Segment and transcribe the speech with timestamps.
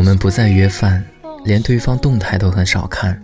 [0.00, 1.04] 们不再约饭，
[1.44, 3.20] 连对方动态都很少看。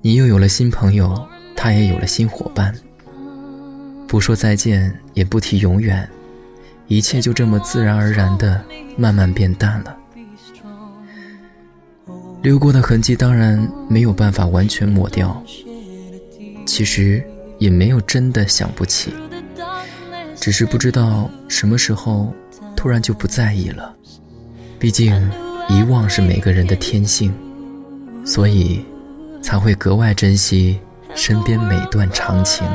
[0.00, 2.74] 你又有了新朋友，他也有了新伙伴。
[4.06, 6.08] 不说再见，也不提永远，
[6.86, 8.62] 一切就这么自然而然的
[8.96, 9.96] 慢慢变淡了。
[12.42, 15.42] 流过的痕迹当然没有办法完全抹掉，
[16.66, 17.24] 其实
[17.58, 19.14] 也没有真的想不起，
[20.36, 22.32] 只是不知道什么时候
[22.76, 23.96] 突然就不在意了。
[24.78, 25.30] 毕竟，
[25.68, 27.32] 遗忘是每个人的天性，
[28.24, 28.84] 所以。
[29.44, 30.80] 才会格外珍惜
[31.14, 32.66] 身边每段长情。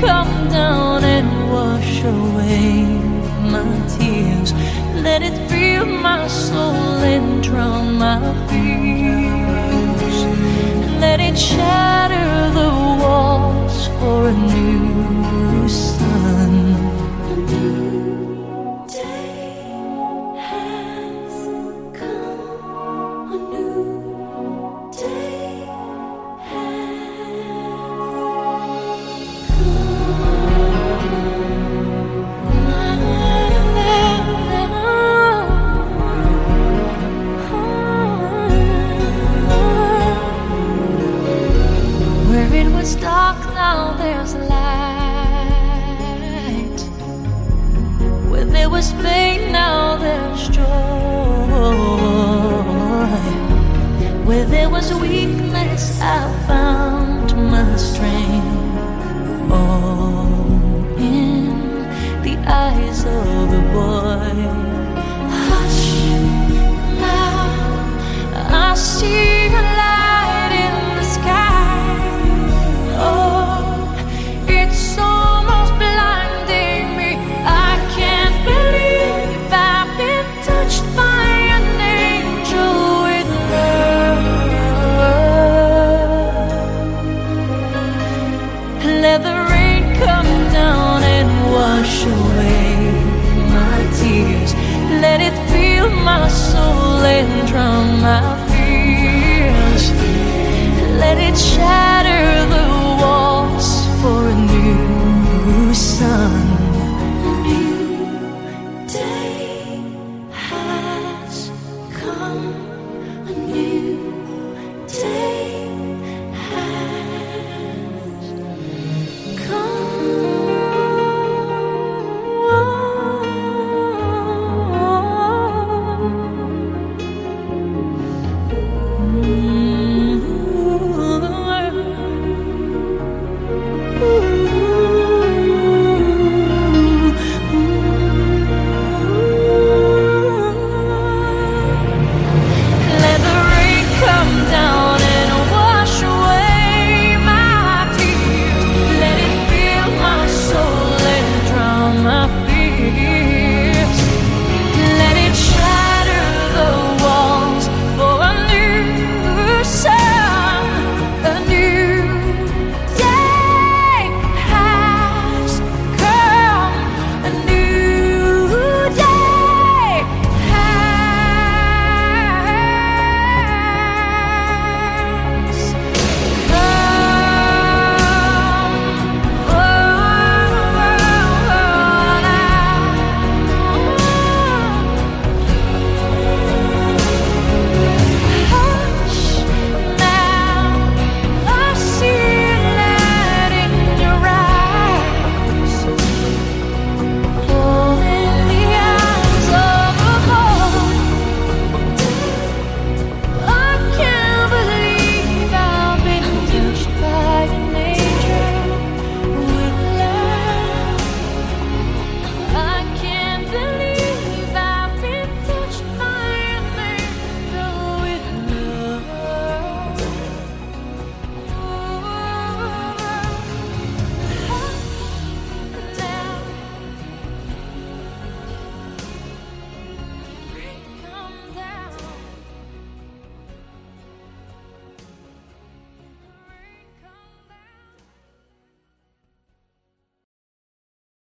[0.00, 2.84] Come down and wash away
[3.54, 4.52] my tears.
[4.94, 10.18] Let it fill my soul and drown my fears.
[11.00, 12.70] Let it shatter the
[13.02, 14.34] walls for a
[43.68, 45.58] now there's light.
[48.30, 50.64] Where there was pain, now there's joy.
[54.28, 56.97] Where there was weakness, I found.